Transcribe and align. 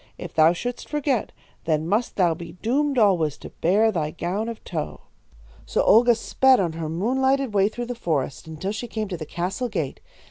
If 0.17 0.33
thou 0.33 0.51
shouldst 0.51 0.89
forget, 0.89 1.31
then 1.65 1.87
must 1.87 2.15
thou 2.15 2.33
be 2.33 2.53
doomed 2.53 2.97
alway 2.97 3.29
to 3.39 3.51
bear 3.61 3.91
thy 3.91 4.09
gown 4.09 4.49
of 4.49 4.63
tow.' 4.63 5.01
"So 5.67 5.83
Olga 5.83 6.15
sped 6.15 6.59
on 6.59 6.73
her 6.73 6.89
moon 6.89 7.21
lighted 7.21 7.53
way 7.53 7.69
through 7.69 7.85
the 7.85 7.93
forest 7.93 8.47
until 8.47 8.71
she 8.71 8.87
came 8.87 9.09
to 9.09 9.17
the 9.17 9.27
castle 9.27 9.69
gate. 9.69 9.99